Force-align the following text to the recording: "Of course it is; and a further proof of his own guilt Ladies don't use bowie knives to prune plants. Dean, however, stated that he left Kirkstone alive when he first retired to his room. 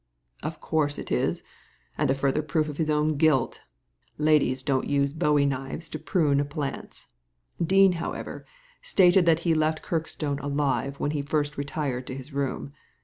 "Of 0.51 0.59
course 0.59 0.97
it 0.97 1.11
is; 1.11 1.43
and 1.95 2.09
a 2.09 2.15
further 2.15 2.41
proof 2.41 2.67
of 2.67 2.77
his 2.77 2.89
own 2.89 3.17
guilt 3.17 3.61
Ladies 4.17 4.63
don't 4.63 4.87
use 4.89 5.13
bowie 5.13 5.45
knives 5.45 5.89
to 5.89 5.99
prune 5.99 6.43
plants. 6.45 7.09
Dean, 7.63 7.91
however, 7.91 8.43
stated 8.81 9.27
that 9.27 9.41
he 9.45 9.53
left 9.53 9.83
Kirkstone 9.83 10.39
alive 10.39 10.99
when 10.99 11.11
he 11.11 11.21
first 11.21 11.55
retired 11.55 12.07
to 12.07 12.15
his 12.15 12.33
room. 12.33 12.71